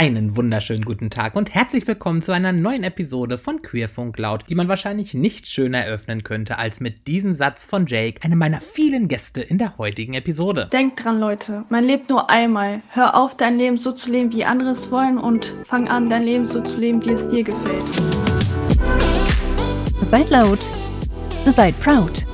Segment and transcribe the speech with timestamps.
[0.00, 4.54] Einen wunderschönen guten Tag und herzlich willkommen zu einer neuen Episode von Queerfunk Laut, die
[4.54, 9.08] man wahrscheinlich nicht schöner eröffnen könnte als mit diesem Satz von Jake, einem meiner vielen
[9.08, 10.70] Gäste in der heutigen Episode.
[10.72, 12.80] Denkt dran, Leute, man lebt nur einmal.
[12.88, 16.22] Hör auf, dein Leben so zu leben, wie andere es wollen und fang an, dein
[16.22, 18.02] Leben so zu leben, wie es dir gefällt.
[20.00, 20.60] Seid laut,
[21.44, 22.24] seid proud.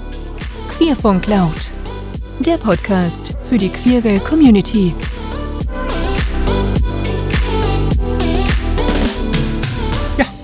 [0.68, 1.72] Queerfunk Laut,
[2.38, 4.94] der Podcast für die queere Community.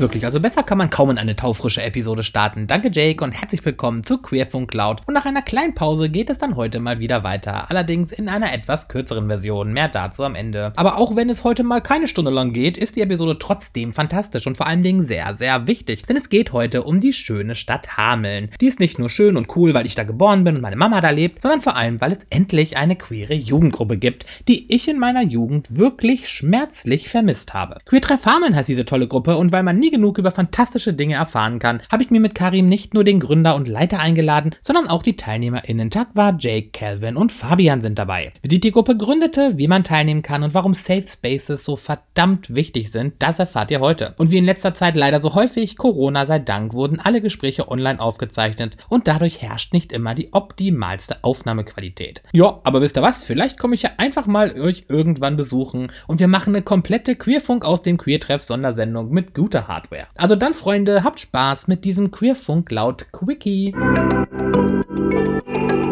[0.02, 2.66] Wirklich, also besser kann man kaum in eine taufrische Episode starten.
[2.66, 5.02] Danke Jake und herzlich willkommen zu Queerfunk Cloud.
[5.06, 7.70] Und nach einer kleinen Pause geht es dann heute mal wieder weiter.
[7.70, 9.72] Allerdings in einer etwas kürzeren Version.
[9.72, 10.72] Mehr dazu am Ende.
[10.74, 14.44] Aber auch wenn es heute mal keine Stunde lang geht, ist die Episode trotzdem fantastisch
[14.48, 16.04] und vor allen Dingen sehr, sehr wichtig.
[16.06, 18.50] Denn es geht heute um die schöne Stadt Hameln.
[18.60, 21.00] Die ist nicht nur schön und cool, weil ich da geboren bin und meine Mama
[21.00, 24.98] da lebt, sondern vor allem, weil es endlich eine queere Jugendgruppe gibt, die ich in
[24.98, 27.78] meiner Jugend wirklich schmerzlich vermisst habe.
[27.84, 31.14] Queer Treff Hameln heißt diese tolle Gruppe und weil man nie genug über fantastische Dinge
[31.14, 34.88] erfahren kann, habe ich mir mit Karim nicht nur den Gründer und Leiter eingeladen, sondern
[34.88, 35.90] auch die TeilnehmerInnen.
[35.90, 38.32] Takwa, Jake, Calvin und Fabian sind dabei.
[38.42, 42.90] Wie die Gruppe gründete, wie man teilnehmen kann und warum Safe Spaces so verdammt wichtig
[42.90, 44.14] sind, das erfahrt ihr heute.
[44.16, 48.00] Und wie in letzter Zeit leider so häufig, Corona sei Dank, wurden alle Gespräche online
[48.00, 52.22] aufgezeichnet und dadurch herrscht nicht immer die optimalste Aufnahmequalität.
[52.32, 53.22] Ja, aber wisst ihr was?
[53.22, 57.64] Vielleicht komme ich ja einfach mal euch irgendwann besuchen und wir machen eine komplette Queerfunk
[57.66, 59.81] aus dem Queertreff Sondersendung mit guter Hardware.
[59.82, 60.06] Hardware.
[60.16, 63.74] Also dann, Freunde, habt Spaß mit diesem Queerfunk laut Quickie.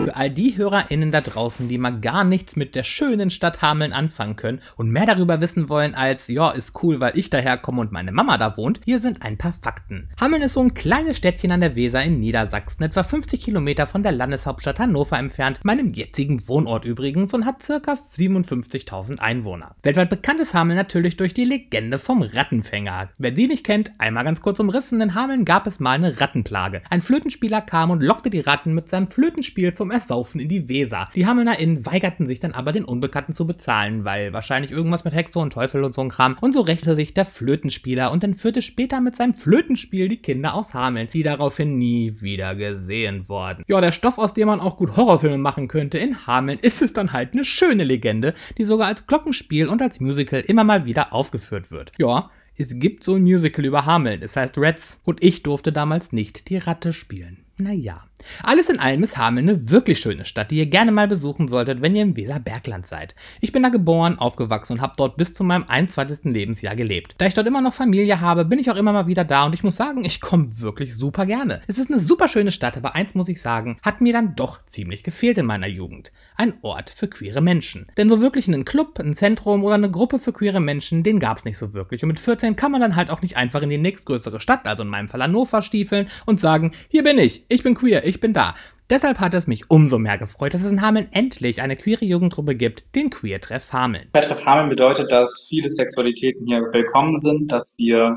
[0.03, 3.93] Für all die HörerInnen da draußen, die mal gar nichts mit der schönen Stadt Hameln
[3.93, 7.93] anfangen können und mehr darüber wissen wollen als, ja, ist cool, weil ich daherkomme und
[7.93, 10.09] meine Mama da wohnt, hier sind ein paar Fakten.
[10.19, 14.03] Hameln ist so ein kleines Städtchen an der Weser in Niedersachsen, etwa 50 Kilometer von
[14.03, 19.75] der Landeshauptstadt Hannover entfernt, meinem jetzigen Wohnort übrigens und hat circa 57.000 Einwohner.
[19.83, 23.09] Weltweit bekannt ist Hameln natürlich durch die Legende vom Rattenfänger.
[23.19, 26.81] Wer sie nicht kennt, einmal ganz kurz umrissen, in Hameln gab es mal eine Rattenplage.
[26.89, 31.09] Ein Flötenspieler kam und lockte die Ratten mit seinem Flötenspiel zum Saufen in die Weser.
[31.17, 35.41] Die HamelnerInnen weigerten sich dann aber, den Unbekannten zu bezahlen, weil wahrscheinlich irgendwas mit Hexe
[35.41, 36.37] und Teufel und so ein Kram.
[36.41, 40.75] Und so rächte sich der Flötenspieler und entführte später mit seinem Flötenspiel die Kinder aus
[40.75, 43.65] Hameln, die daraufhin nie wieder gesehen wurden.
[43.67, 46.93] Ja, der Stoff, aus dem man auch gut Horrorfilme machen könnte, in Hameln ist es
[46.93, 51.13] dann halt eine schöne Legende, die sogar als Glockenspiel und als Musical immer mal wieder
[51.13, 51.93] aufgeführt wird.
[51.99, 56.13] Ja, es gibt so ein Musical über Hameln, es heißt Rats, und ich durfte damals
[56.13, 57.39] nicht die Ratte spielen.
[57.57, 58.05] Naja.
[58.43, 61.83] Alles in allem ist Hameln eine wirklich schöne Stadt, die ihr gerne mal besuchen solltet,
[61.83, 63.15] wenn ihr im Weserbergland seid.
[63.41, 66.33] Ich bin da geboren, aufgewachsen und habe dort bis zu meinem 21.
[66.33, 67.15] Lebensjahr gelebt.
[67.19, 69.55] Da ich dort immer noch Familie habe, bin ich auch immer mal wieder da und
[69.55, 71.61] ich muss sagen, ich komme wirklich super gerne.
[71.67, 74.65] Es ist eine super schöne Stadt, aber eins muss ich sagen, hat mir dann doch
[74.67, 76.13] ziemlich gefehlt in meiner Jugend.
[76.37, 77.87] Ein Ort für queere Menschen.
[77.97, 81.39] Denn so wirklich einen Club, ein Zentrum oder eine Gruppe für queere Menschen, den gab
[81.39, 82.03] es nicht so wirklich.
[82.03, 84.83] Und mit 14 kann man dann halt auch nicht einfach in die nächstgrößere Stadt, also
[84.83, 88.33] in meinem Fall Hannover, stiefeln und sagen, hier bin ich, ich bin queer, ich bin
[88.33, 88.57] da.
[88.91, 92.57] Deshalb hat es mich umso mehr gefreut, dass es in Hameln endlich eine queere Jugendgruppe
[92.57, 94.09] gibt, den Queer-Treff Hameln.
[94.13, 98.17] Queer-Treff Hameln bedeutet, dass viele Sexualitäten hier willkommen sind, dass wir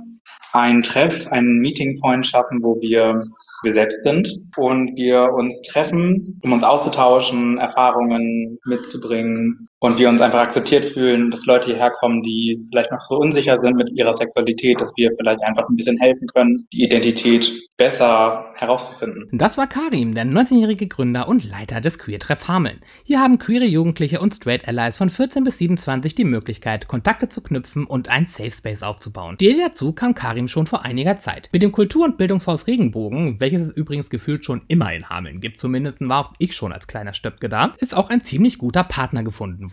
[0.51, 3.23] einen Treff, einen Meeting Point schaffen, wo wir
[3.63, 10.21] wir selbst sind und wir uns treffen, um uns auszutauschen, Erfahrungen mitzubringen und wir uns
[10.21, 14.13] einfach akzeptiert fühlen, dass Leute hierher kommen, die vielleicht noch so unsicher sind mit ihrer
[14.13, 19.27] Sexualität, dass wir vielleicht einfach ein bisschen helfen können, die Identität besser herauszufinden.
[19.33, 22.79] Das war Karim, der 19-jährige Gründer und Leiter des Queer-Treff Hameln.
[23.03, 27.41] Hier haben queere Jugendliche und Straight Allies von 14 bis 27 die Möglichkeit, Kontakte zu
[27.41, 29.35] knüpfen und ein Safe Space aufzubauen.
[29.41, 31.49] Die Idee dazu kam Karim schon vor einiger Zeit.
[31.51, 35.59] Mit dem Kultur- und Bildungshaus Regenbogen, welches es übrigens gefühlt schon immer in Hameln gibt,
[35.59, 39.23] zumindest war auch ich schon als kleiner Stöpke da, ist auch ein ziemlich guter Partner
[39.23, 39.72] gefunden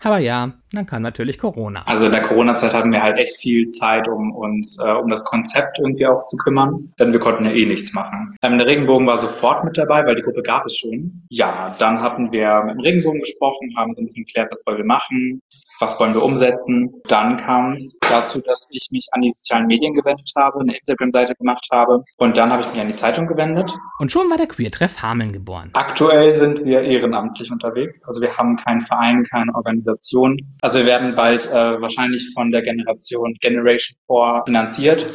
[0.00, 1.82] Aber ja, dann kam natürlich Corona.
[1.86, 5.24] Also in der Corona-Zeit hatten wir halt echt viel Zeit, um uns äh, um das
[5.24, 8.36] Konzept irgendwie auch zu kümmern, denn wir konnten ja eh nichts machen.
[8.42, 11.22] Ähm, der Regenbogen war sofort mit dabei, weil die Gruppe gab es schon.
[11.30, 14.78] Ja, dann hatten wir mit dem Regenbogen gesprochen, haben so ein bisschen geklärt, was wollen
[14.78, 15.42] wir machen,
[15.80, 16.90] was wollen wir umsetzen.
[17.08, 21.34] Dann kam es dazu, dass ich mich an die sozialen Medien gewendet habe, eine Instagram-Seite
[21.34, 23.72] gemacht habe und dann habe ich mich an die Zeitung gewendet.
[23.98, 25.70] Und schon war der Queer-Treff Hameln geboren.
[25.74, 30.36] Aktuell sind wir ehrenamtlich unterwegs, also wir haben keinen Verein, keine Organisation.
[30.62, 35.06] Also wir werden bald äh, wahrscheinlich von der Generation Generation 4 finanziert.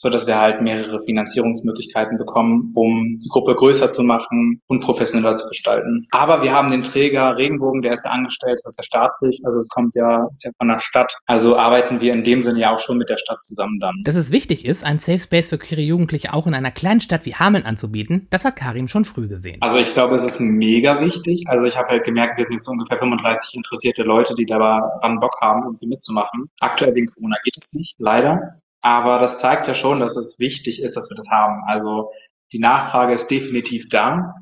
[0.00, 5.36] So dass wir halt mehrere Finanzierungsmöglichkeiten bekommen, um die Gruppe größer zu machen und professioneller
[5.36, 6.06] zu gestalten.
[6.10, 9.58] Aber wir haben den Träger Regenbogen, der ist ja angestellt, das ist ja staatlich, also
[9.58, 11.14] es kommt ja, ist ja von der Stadt.
[11.26, 13.94] Also arbeiten wir in dem Sinne ja auch schon mit der Stadt zusammen dann.
[14.04, 17.26] Dass es wichtig ist, ein Safe Space für queere Jugendliche auch in einer kleinen Stadt
[17.26, 19.58] wie Hameln anzubieten, das hat Karim schon früh gesehen.
[19.60, 21.44] Also ich glaube, es ist mega wichtig.
[21.46, 25.36] Also ich habe halt gemerkt, wir sind jetzt ungefähr 35 interessierte Leute, die daran Bock
[25.42, 26.48] haben, irgendwie mitzumachen.
[26.60, 28.60] Aktuell wegen Corona geht es nicht, leider.
[28.82, 31.62] Aber das zeigt ja schon, dass es wichtig ist, dass wir das haben.
[31.66, 32.10] Also
[32.52, 34.34] die Nachfrage ist definitiv da.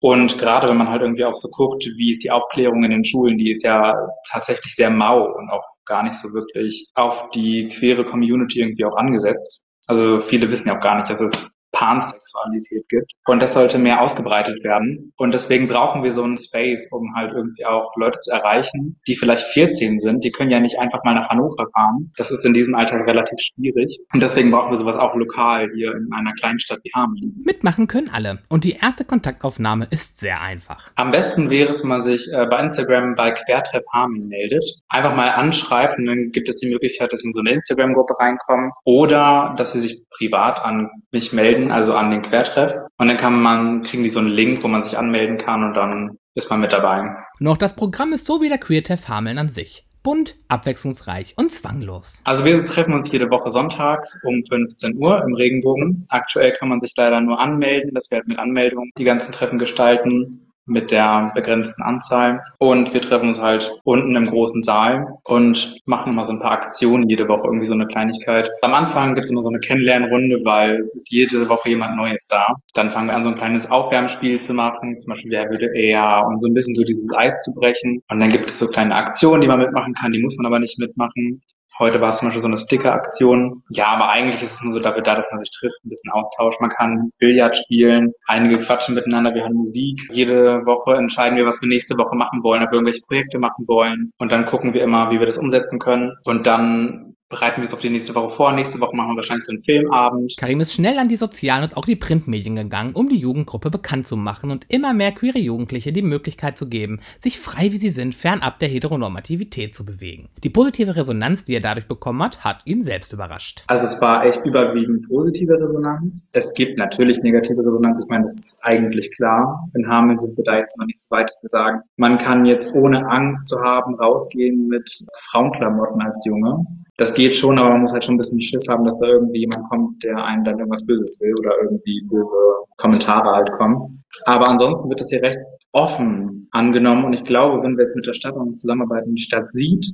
[0.00, 3.04] Und gerade wenn man halt irgendwie auch so guckt, wie ist die Aufklärung in den
[3.04, 3.94] Schulen, die ist ja
[4.30, 8.96] tatsächlich sehr mau und auch gar nicht so wirklich auf die queere Community irgendwie auch
[8.96, 9.62] angesetzt.
[9.86, 13.12] Also viele wissen ja auch gar nicht, dass es Pansexualität gibt.
[13.26, 15.12] Und das sollte mehr ausgebreitet werden.
[15.16, 19.16] Und deswegen brauchen wir so einen Space, um halt irgendwie auch Leute zu erreichen, die
[19.16, 20.24] vielleicht 14 sind.
[20.24, 22.12] Die können ja nicht einfach mal nach Hannover fahren.
[22.16, 23.98] Das ist in diesem Alter relativ schwierig.
[24.12, 27.42] Und deswegen brauchen wir sowas auch lokal hier in einer kleinen Stadt wie Hameln.
[27.44, 28.38] Mitmachen können alle.
[28.48, 30.92] Und die erste Kontaktaufnahme ist sehr einfach.
[30.94, 34.64] Am besten wäre es, wenn man sich äh, bei Instagram bei Quertreff Hameln meldet.
[34.88, 38.14] Einfach mal anschreibt und dann gibt es die Möglichkeit, dass sie in so eine Instagram-Gruppe
[38.18, 42.74] reinkommen oder dass sie sich privat an mich melden melden, also an den Quertreff.
[42.98, 45.74] Und dann kann man, kriegen die so einen Link, wo man sich anmelden kann und
[45.74, 47.04] dann ist man mit dabei.
[47.38, 49.86] Noch das Programm ist so wie der Queertreff Hameln an sich.
[50.02, 52.20] Bunt, abwechslungsreich und zwanglos.
[52.24, 56.04] Also wir treffen uns jede Woche sonntags um 15 Uhr im Regenbogen.
[56.10, 57.92] Aktuell kann man sich leider nur anmelden.
[57.94, 62.40] Das wird mit Anmeldung die ganzen Treffen gestalten mit der begrenzten Anzahl.
[62.58, 66.52] Und wir treffen uns halt unten im großen Saal und machen immer so ein paar
[66.52, 68.50] Aktionen jede Woche, irgendwie so eine Kleinigkeit.
[68.62, 72.26] Am Anfang gibt es immer so eine Kennenlernrunde, weil es ist jede Woche jemand Neues
[72.28, 72.46] da.
[72.74, 76.26] Dann fangen wir an, so ein kleines Aufwärmspiel zu machen, zum Beispiel wer würde eher
[76.26, 78.02] und so ein bisschen so dieses Eis zu brechen.
[78.08, 80.58] Und dann gibt es so kleine Aktionen, die man mitmachen kann, die muss man aber
[80.58, 81.42] nicht mitmachen.
[81.78, 83.62] Heute war es zum Beispiel so eine Sticker-Aktion.
[83.70, 86.12] Ja, aber eigentlich ist es nur so dafür da, dass man sich trifft, ein bisschen
[86.12, 86.60] austauscht.
[86.60, 90.00] Man kann Billard spielen, einige quatschen miteinander, wir hören Musik.
[90.12, 93.66] Jede Woche entscheiden wir, was wir nächste Woche machen wollen, ob wir irgendwelche Projekte machen
[93.66, 94.12] wollen.
[94.18, 96.12] Und dann gucken wir immer, wie wir das umsetzen können.
[96.24, 98.52] Und dann bereiten wir es auf die nächste Woche vor.
[98.52, 100.34] Nächste Woche machen wir wahrscheinlich so einen Filmabend.
[100.38, 104.06] Karim ist schnell an die sozialen und auch die Printmedien gegangen, um die Jugendgruppe bekannt
[104.06, 107.90] zu machen und immer mehr queere Jugendliche die Möglichkeit zu geben, sich frei wie sie
[107.90, 110.28] sind, fernab der Heteronormativität zu bewegen.
[110.44, 113.64] Die positive Resonanz, die er dadurch bekommen hat, hat ihn selbst überrascht.
[113.66, 116.30] Also es war echt überwiegend positive Resonanz.
[116.34, 117.98] Es gibt natürlich negative Resonanz.
[118.00, 119.68] Ich meine, das ist eigentlich klar.
[119.74, 122.44] In Hameln sind wir da jetzt noch nicht so weit, dass wir sagen, man kann
[122.44, 124.88] jetzt ohne Angst zu haben rausgehen mit
[125.30, 126.64] Frauenklamotten als Junge
[126.96, 129.40] das geht schon, aber man muss halt schon ein bisschen Schiss haben, dass da irgendwie
[129.40, 132.36] jemand kommt, der einen dann irgendwas Böses will oder irgendwie böse
[132.76, 134.04] Kommentare halt kommen.
[134.24, 135.38] Aber ansonsten wird das hier recht
[135.72, 139.50] offen angenommen und ich glaube, wenn wir jetzt mit der Stadt und zusammenarbeiten, die Stadt
[139.52, 139.92] sieht,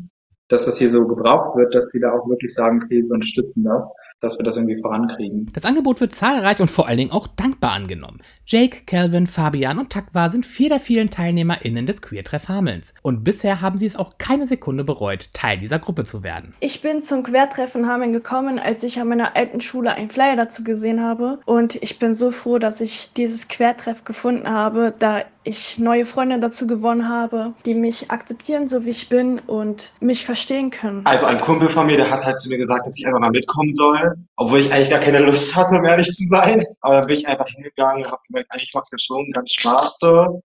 [0.48, 3.64] dass das hier so gebraucht wird, dass die da auch wirklich sagen, okay, wir unterstützen
[3.64, 3.88] das,
[4.20, 5.48] dass wir das irgendwie vorankriegen.
[5.52, 8.20] Das Angebot wird zahlreich und vor allen Dingen auch dankbar angenommen.
[8.46, 12.94] Jake, Calvin, Fabian und Takwa sind vier der vielen TeilnehmerInnen des Queertreff Hamelns.
[13.02, 16.54] Und bisher haben sie es auch keine Sekunde bereut, Teil dieser Gruppe zu werden.
[16.60, 20.62] Ich bin zum Queertreffen Hameln gekommen, als ich an meiner alten Schule einen Flyer dazu
[20.62, 21.38] gesehen habe.
[21.46, 26.38] Und ich bin so froh, dass ich dieses Quertreff gefunden habe, da ich neue Freunde
[26.38, 31.00] dazu gewonnen habe, die mich akzeptieren, so wie ich bin und mich verstehen können.
[31.04, 33.30] Also ein Kumpel von mir, der hat halt zu mir gesagt, dass ich einfach mal
[33.30, 36.64] mitkommen soll, obwohl ich eigentlich gar keine Lust hatte, um ehrlich zu sein.
[36.80, 40.42] Aber dann bin ich einfach hingegangen, habe gemerkt, eigentlich macht das schon ganz Spaß so.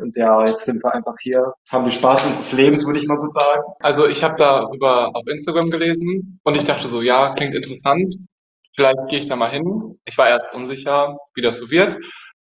[0.00, 3.18] Und ja, jetzt sind wir einfach hier, haben die Spaß unseres Lebens, würde ich mal
[3.18, 3.62] gut sagen.
[3.80, 8.14] Also ich habe darüber auf Instagram gelesen und ich dachte so, ja, klingt interessant.
[8.74, 9.98] Vielleicht gehe ich da mal hin.
[10.04, 11.98] Ich war erst unsicher, wie das so wird.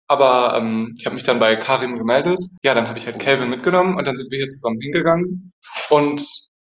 [0.06, 2.44] Aber ähm, ich habe mich dann bei Karin gemeldet.
[2.62, 5.52] Ja, dann habe ich halt Calvin mitgenommen und dann sind wir hier zusammen hingegangen.
[5.90, 6.26] Und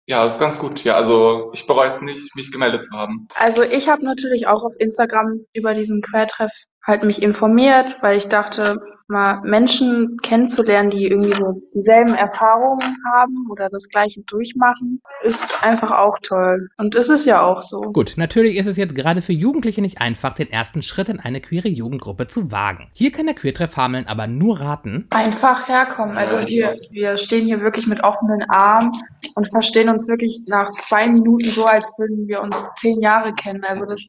[0.07, 0.83] ja, ist ganz gut.
[0.83, 3.27] Ja, also ich bereue es nicht, mich gemeldet zu haben.
[3.35, 6.51] Also ich habe natürlich auch auf Instagram über diesen Quertreff
[6.85, 8.81] halt mich informiert, weil ich dachte,
[9.11, 15.91] mal Menschen kennenzulernen, die irgendwie so dieselben Erfahrungen haben oder das gleiche durchmachen, ist einfach
[15.91, 16.69] auch toll.
[16.77, 17.81] Und es ist ja auch so.
[17.81, 21.41] Gut, natürlich ist es jetzt gerade für Jugendliche nicht einfach, den ersten Schritt in eine
[21.41, 22.89] queere Jugendgruppe zu wagen.
[22.93, 25.07] Hier kann der Queertreff Hameln aber nur raten.
[25.11, 26.17] Einfach herkommen.
[26.17, 28.91] Also wir, wir stehen hier wirklich mit offenen Armen
[29.35, 33.63] und verstehen uns wirklich nach zwei Minuten so, als würden wir uns zehn Jahre kennen.
[33.63, 34.01] Also das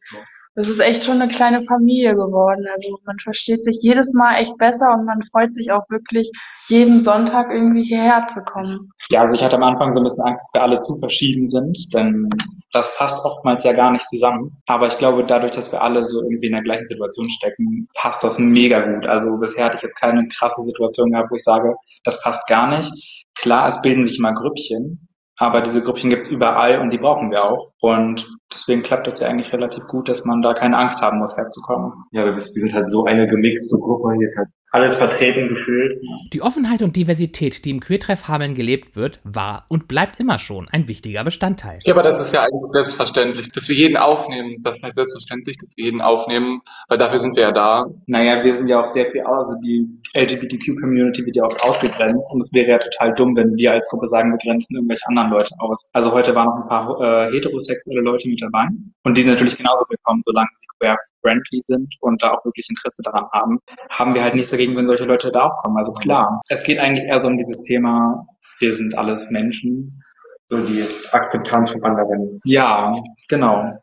[0.55, 2.67] das ist echt schon eine kleine Familie geworden.
[2.73, 6.31] Also man versteht sich jedes Mal echt besser und man freut sich auch wirklich,
[6.69, 8.91] jeden Sonntag irgendwie hierher zu kommen.
[9.11, 11.47] Ja, also ich hatte am Anfang so ein bisschen Angst, dass wir alle zu verschieden
[11.47, 12.29] sind, denn
[12.73, 14.57] das passt oftmals ja gar nicht zusammen.
[14.67, 18.23] Aber ich glaube, dadurch, dass wir alle so irgendwie in der gleichen Situation stecken, passt
[18.23, 19.07] das mega gut.
[19.07, 22.69] Also bisher hatte ich jetzt keine krasse Situation gehabt, wo ich sage, das passt gar
[22.77, 22.91] nicht.
[23.37, 27.45] Klar, es bilden sich mal Grüppchen, Aber diese Gruppchen gibt's überall und die brauchen wir
[27.45, 27.72] auch.
[27.83, 31.37] Und deswegen klappt das ja eigentlich relativ gut, dass man da keine Angst haben muss,
[31.37, 31.93] herzukommen.
[32.13, 34.15] Ja, wir sind halt so eine gemixte Gruppe.
[34.17, 36.01] Hier ist halt alles vertreten gefühlt.
[36.33, 40.69] Die Offenheit und Diversität, die im Queertreff Hameln gelebt wird, war und bleibt immer schon
[40.71, 41.81] ein wichtiger Bestandteil.
[41.85, 44.63] Ja, aber das ist ja eigentlich selbstverständlich, dass wir jeden aufnehmen.
[44.63, 47.85] Das ist halt selbstverständlich, dass wir jeden aufnehmen, weil dafür sind wir ja da.
[48.07, 52.41] Naja, wir sind ja auch sehr viel, also die LGBTQ-Community wird ja oft ausgegrenzt und
[52.41, 55.55] es wäre ja total dumm, wenn wir als Gruppe sagen, wir grenzen irgendwelche anderen Leute
[55.59, 55.91] aus.
[55.93, 58.67] Also heute waren noch ein paar äh, heterosexuelle Leute mit dabei
[59.05, 63.03] und die sind natürlich genauso willkommen, solange sie queer-friendly sind und da auch wirklich Interesse
[63.03, 63.59] daran haben,
[63.91, 65.77] haben wir halt nichts dagegen, wenn solche Leute da auch kommen.
[65.77, 68.27] Also klar, es geht eigentlich eher so um dieses Thema,
[68.59, 70.03] wir sind alles Menschen.
[70.47, 72.41] So die Akzeptanz von anderen.
[72.45, 72.95] Ja,
[73.29, 73.83] genau.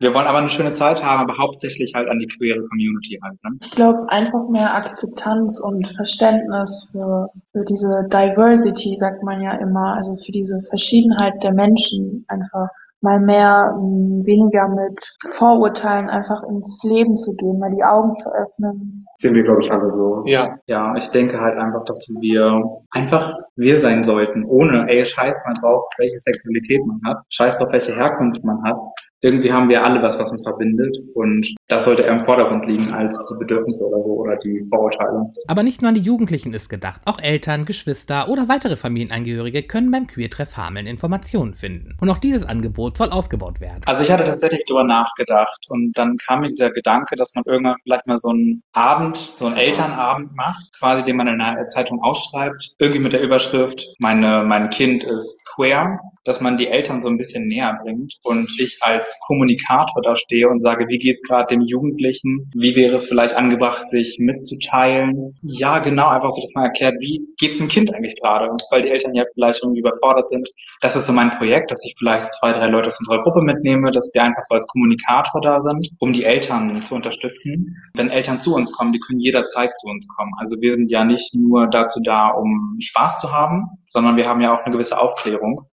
[0.00, 3.36] Wir wollen aber eine schöne Zeit haben, aber hauptsächlich halt an die queere Community halt.
[3.42, 3.58] Ne?
[3.60, 9.94] Ich glaube, einfach mehr Akzeptanz und Verständnis für, für diese Diversity, sagt man ja immer,
[9.94, 12.68] also für diese Verschiedenheit der Menschen einfach
[13.00, 15.00] mal mehr, mh, weniger mit
[15.30, 19.04] Vorurteilen einfach ins Leben zu gehen, mal die Augen zu öffnen.
[19.18, 20.22] Sind wir, glaube ich, alle so.
[20.26, 25.40] Ja, Ja, ich denke halt einfach, dass wir einfach wir sein sollten, ohne, ey, scheiß
[25.46, 28.76] mal drauf, welche Sexualität man hat, scheiß drauf, welche Herkunft man hat.
[29.20, 32.92] Irgendwie haben wir alle was, was uns verbindet und das sollte eher im Vordergrund liegen
[32.92, 35.26] als die Bedürfnisse oder so oder die Vorurteile.
[35.46, 39.90] Aber nicht nur an die Jugendlichen ist gedacht, auch Eltern, Geschwister oder weitere Familienangehörige können
[39.90, 41.96] beim Queertreff Hameln Informationen finden.
[42.00, 43.82] Und auch dieses Angebot soll ausgebaut werden.
[43.84, 47.76] Also ich hatte tatsächlich drüber nachgedacht und dann kam mir dieser Gedanke, dass man irgendwann
[47.82, 52.02] vielleicht mal so einen Abend, so einen Elternabend macht, quasi den man in einer Zeitung
[52.02, 57.08] ausschreibt, irgendwie mit der Überschrift, meine, mein Kind ist queer, dass man die Eltern so
[57.08, 61.48] ein bisschen näher bringt und ich als Kommunikator da stehe und sage, wie geht's gerade
[61.48, 62.50] dem Jugendlichen?
[62.54, 65.38] Wie wäre es vielleicht angebracht, sich mitzuteilen?
[65.42, 68.54] Ja, genau, einfach so, dass man erklärt, wie geht's dem Kind eigentlich gerade?
[68.70, 70.48] Weil die Eltern ja vielleicht irgendwie überfordert sind.
[70.80, 73.90] Das ist so mein Projekt, dass ich vielleicht zwei, drei Leute aus unserer Gruppe mitnehme,
[73.92, 77.76] dass wir einfach so als Kommunikator da sind, um die Eltern zu unterstützen.
[77.94, 80.32] Wenn Eltern zu uns kommen, die können jederzeit zu uns kommen.
[80.38, 84.40] Also wir sind ja nicht nur dazu da, um Spaß zu haben, sondern wir haben
[84.40, 85.68] ja auch eine gewisse Aufklärung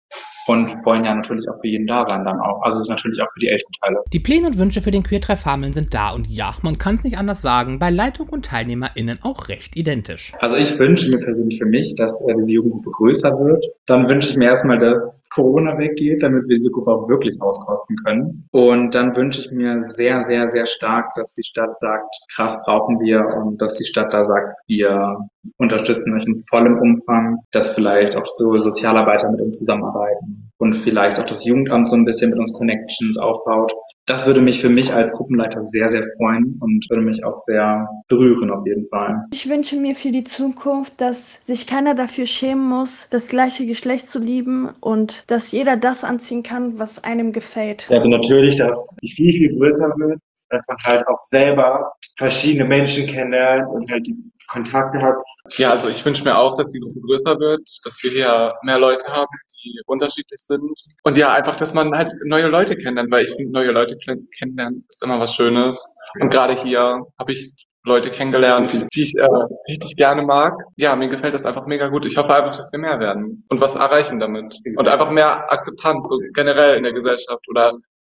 [0.47, 2.61] und wollen ja natürlich auch für jeden da sein dann auch.
[2.63, 4.03] Also es ist natürlich auch für die Elternteile.
[4.11, 7.03] Die Pläne und Wünsche für den Queertreff Hameln sind da und ja, man kann es
[7.03, 10.33] nicht anders sagen, bei Leitung und TeilnehmerInnen auch recht identisch.
[10.39, 13.65] Also ich wünsche mir persönlich für mich, dass äh, diese Jugendgruppe größer wird.
[13.85, 17.95] Dann wünsche ich mir erstmal, dass Corona weggeht, damit wir diese Gruppe auch wirklich auskosten
[18.05, 18.47] können.
[18.51, 22.99] Und dann wünsche ich mir sehr, sehr, sehr stark, dass die Stadt sagt, krass brauchen
[22.99, 25.17] wir und dass die Stadt da sagt, wir
[25.57, 31.19] unterstützen euch in vollem Umfang, dass vielleicht auch so Sozialarbeiter mit uns zusammenarbeiten und vielleicht
[31.19, 33.73] auch das Jugendamt so ein bisschen mit uns Connections aufbaut.
[34.05, 37.87] Das würde mich für mich als Gruppenleiter sehr, sehr freuen und würde mich auch sehr
[38.09, 39.15] berühren auf jeden Fall.
[39.31, 44.09] Ich wünsche mir für die Zukunft, dass sich keiner dafür schämen muss, das gleiche Geschlecht
[44.09, 47.89] zu lieben und dass jeder das anziehen kann, was einem gefällt.
[47.89, 50.19] Also natürlich, dass die viel, viel größer wird,
[50.49, 54.15] dass man halt auch selber verschiedene Menschen kennenlernt und halt die
[54.49, 55.15] Kontakte hat.
[55.57, 58.79] Ja, also ich wünsche mir auch, dass die Gruppe größer wird, dass wir hier mehr
[58.79, 59.31] Leute haben,
[59.63, 60.71] die unterschiedlich sind.
[61.03, 64.27] Und ja, einfach, dass man halt neue Leute kennenlernt, weil ich finde, neue Leute kenn-
[64.37, 65.81] kennenlernen ist immer was Schönes.
[66.19, 69.27] Und gerade hier habe ich Leute kennengelernt, die ich äh,
[69.67, 70.53] richtig gerne mag.
[70.77, 72.05] Ja, mir gefällt das einfach mega gut.
[72.05, 74.55] Ich hoffe einfach, dass wir mehr werden und was erreichen damit.
[74.77, 77.73] Und einfach mehr Akzeptanz, so generell in der Gesellschaft oder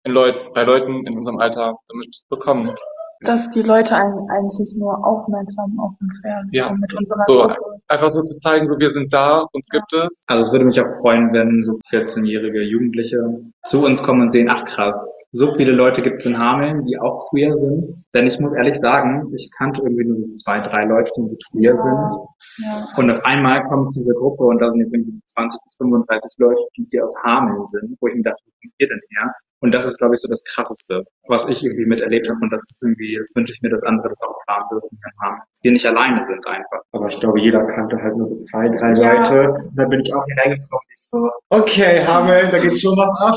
[0.09, 2.71] Leut bei Leuten in unserem Alter damit bekommen.
[3.21, 6.47] Dass die Leute eigentlich nur aufmerksam auf uns werden.
[6.53, 6.67] Ja.
[6.69, 7.57] so mit unserer So, Gruppe.
[7.89, 10.23] einfach so zu zeigen, so wir sind da, uns gibt es.
[10.27, 13.17] Also es würde mich auch freuen, wenn so 14-jährige Jugendliche
[13.65, 14.95] zu uns kommen und sehen, ach krass,
[15.31, 18.03] so viele Leute gibt es in Hameln, die auch queer sind.
[18.13, 21.75] Denn ich muss ehrlich sagen, ich kannte irgendwie nur so zwei, drei Leute, die queer
[21.75, 22.11] sind.
[22.63, 22.87] Ja.
[22.97, 26.31] Und auf einmal kommt diese Gruppe und da sind jetzt irgendwie so 20 bis 35
[26.39, 29.33] Leute, die hier aus Hameln sind, wo ich mir dachte, wo kommt ihr denn her?
[29.61, 32.39] Und das ist, glaube ich, so das Krasseste, was ich irgendwie miterlebt habe.
[32.41, 34.99] Und das ist irgendwie, das wünsche ich mir, dass andere das auch erfahren dürfen.
[35.21, 36.81] Dass wir nicht alleine sind einfach.
[36.91, 39.13] Aber ich glaube, jeder kannte halt nur so zwei, drei Ja.
[39.13, 39.49] Leute.
[39.49, 40.81] Und dann bin ich auch hier reingekommen.
[40.91, 43.35] Ich so, okay, Hamel, da geht schon was ab.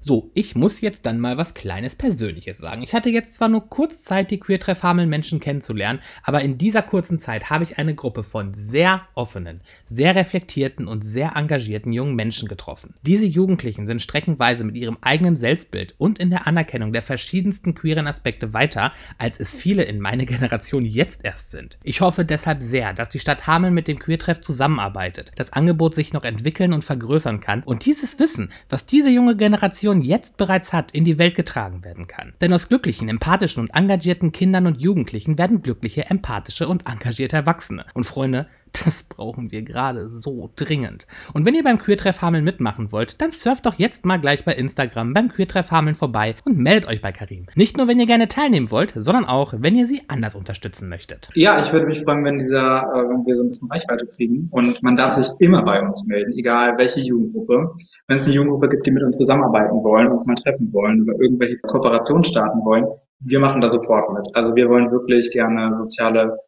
[0.00, 2.82] So, ich muss jetzt dann mal was kleines Persönliches sagen.
[2.82, 6.82] Ich hatte jetzt zwar nur kurz Zeit, die Queertreff Hameln Menschen kennenzulernen, aber in dieser
[6.82, 12.14] kurzen Zeit habe ich eine Gruppe von sehr offenen, sehr reflektierten und sehr engagierten jungen
[12.14, 12.94] Menschen getroffen.
[13.02, 18.08] Diese Jugendlichen sind streckenweise mit ihrem eigenen Selbstbild und in der Anerkennung der verschiedensten queeren
[18.08, 21.78] Aspekte weiter, als es viele in meiner Generation jetzt erst sind.
[21.84, 26.12] Ich hoffe deshalb sehr, dass die Stadt Hameln mit dem Queertreff zusammenarbeitet, das Angebot sich
[26.12, 30.90] noch entwickeln und vergrößern kann und dieses Wissen, was diese junge Generation jetzt bereits hat,
[30.90, 32.32] in die Welt getragen werden kann.
[32.40, 37.86] Denn aus glücklichen, empathischen und engagierten Kindern und Jugendlichen werden glückliche, empathische und engagierte Erwachsene.
[37.94, 38.48] Und Freunde,
[38.86, 41.06] Das brauchen wir gerade so dringend.
[41.32, 44.52] Und wenn ihr beim Queertreff Hameln mitmachen wollt, dann surft doch jetzt mal gleich bei
[44.52, 47.46] Instagram beim Queertreff Hameln vorbei und meldet euch bei Karim.
[47.54, 51.30] Nicht nur, wenn ihr gerne teilnehmen wollt, sondern auch, wenn ihr sie anders unterstützen möchtet.
[51.34, 54.48] Ja, ich würde mich freuen, wenn dieser, äh, wenn wir so ein bisschen Reichweite kriegen.
[54.50, 57.74] Und man darf sich immer bei uns melden, egal welche Jugendgruppe.
[58.08, 61.20] Wenn es eine Jugendgruppe gibt, die mit uns zusammenarbeiten wollen, uns mal treffen wollen oder
[61.20, 62.86] irgendwelche Kooperationen starten wollen,
[63.20, 64.26] wir machen da sofort mit.
[64.34, 66.38] Also wir wollen wirklich gerne soziale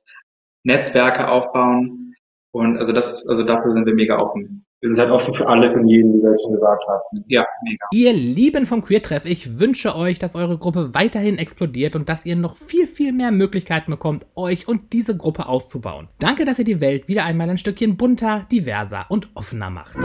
[0.65, 2.08] Netzwerke aufbauen.
[2.53, 4.65] Und also das, also dafür sind wir mega offen.
[4.81, 7.25] Wir sind halt offen für alles und jeden, wie wir schon gesagt haben.
[7.27, 7.87] Ja, mega.
[7.93, 12.37] Ihr Lieben vom Queertreff, ich wünsche euch, dass eure Gruppe weiterhin explodiert und dass ihr
[12.37, 16.09] noch viel, viel mehr Möglichkeiten bekommt, euch und diese Gruppe auszubauen.
[16.21, 19.99] Danke, dass ihr die Welt wieder einmal ein Stückchen bunter, diverser und offener macht.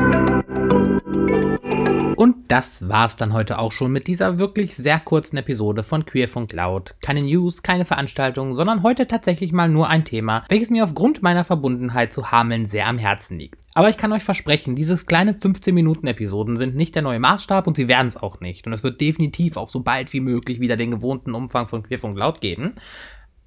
[2.15, 6.53] Und das war's dann heute auch schon mit dieser wirklich sehr kurzen Episode von Queerfunk
[6.53, 6.95] Laut.
[7.01, 11.43] Keine News, keine Veranstaltungen, sondern heute tatsächlich mal nur ein Thema, welches mir aufgrund meiner
[11.43, 13.57] Verbundenheit zu Hameln sehr am Herzen liegt.
[13.75, 17.65] Aber ich kann euch versprechen, dieses kleine 15 Minuten Episoden sind nicht der neue Maßstab
[17.65, 18.67] und sie werden es auch nicht.
[18.67, 22.17] Und es wird definitiv auch so bald wie möglich wieder den gewohnten Umfang von Queerfunk
[22.17, 22.75] Laut geben.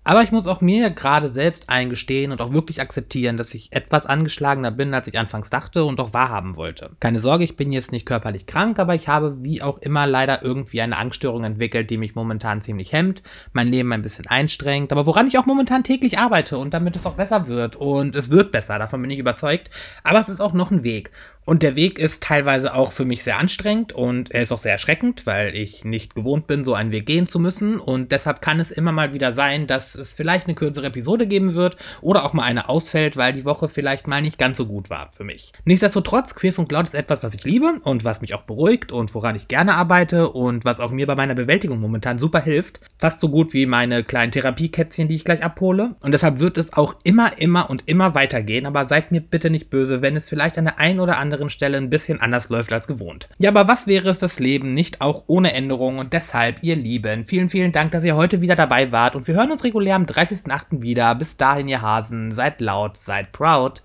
[0.07, 4.07] Aber ich muss auch mir gerade selbst eingestehen und auch wirklich akzeptieren, dass ich etwas
[4.07, 6.93] angeschlagener bin, als ich anfangs dachte und auch wahrhaben wollte.
[7.01, 10.45] Keine Sorge, ich bin jetzt nicht körperlich krank, aber ich habe wie auch immer leider
[10.45, 15.07] irgendwie eine Angststörung entwickelt, die mich momentan ziemlich hemmt, mein Leben ein bisschen einstrengt, aber
[15.07, 17.75] woran ich auch momentan täglich arbeite und damit es auch besser wird.
[17.75, 19.71] Und es wird besser, davon bin ich überzeugt.
[20.05, 21.11] Aber es ist auch noch ein Weg.
[21.47, 24.73] Und der Weg ist teilweise auch für mich sehr anstrengend und er ist auch sehr
[24.73, 27.79] erschreckend, weil ich nicht gewohnt bin, so einen Weg gehen zu müssen.
[27.79, 31.55] Und deshalb kann es immer mal wieder sein, dass es vielleicht eine kürzere Episode geben
[31.55, 34.91] wird oder auch mal eine ausfällt, weil die Woche vielleicht mal nicht ganz so gut
[34.91, 35.53] war für mich.
[35.65, 39.37] Nichtsdestotrotz, Queerfunk Laut ist etwas, was ich liebe und was mich auch beruhigt und woran
[39.37, 42.81] ich gerne arbeite und was auch mir bei meiner Bewältigung momentan super hilft.
[42.99, 45.95] Fast so gut wie meine kleinen Therapiekätzchen, die ich gleich abhole.
[46.01, 48.67] Und deshalb wird es auch immer, immer und immer weitergehen.
[48.67, 51.51] Aber seid mir bitte nicht böse, wenn es vielleicht an der einen oder anderen anderen
[51.51, 53.29] Stelle ein bisschen anders läuft als gewohnt.
[53.39, 57.27] Ja, aber was wäre es das Leben nicht auch ohne Änderungen und deshalb, ihr Lieben,
[57.27, 60.05] vielen, vielen Dank, dass ihr heute wieder dabei wart und wir hören uns regulär am
[60.07, 60.83] 30.08.
[60.83, 61.15] wieder.
[61.15, 63.83] Bis dahin, ihr Hasen, seid laut, seid proud.